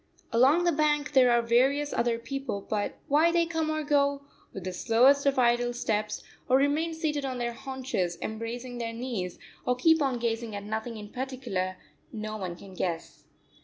Along 0.31 0.63
the 0.63 0.71
bank 0.71 1.13
there 1.13 1.29
are 1.29 1.43
various 1.43 1.93
other 1.93 2.17
people, 2.17 2.59
but 2.67 2.95
why 3.07 3.31
they 3.31 3.45
come 3.45 3.69
or 3.69 3.83
go, 3.83 4.23
with 4.51 4.63
the 4.63 4.73
slowest 4.73 5.27
of 5.27 5.37
idle 5.37 5.73
steps, 5.73 6.23
or 6.49 6.57
remain 6.57 6.95
seated 6.95 7.23
on 7.23 7.37
their 7.37 7.53
haunches 7.53 8.17
embracing 8.19 8.79
their 8.79 8.93
knees, 8.93 9.37
or 9.63 9.75
keep 9.75 10.01
on 10.01 10.17
gazing 10.17 10.55
at 10.55 10.63
nothing 10.63 10.97
in 10.97 11.09
particular, 11.09 11.77
no 12.11 12.35
one 12.35 12.55
can 12.55 12.73
guess. 12.73 13.25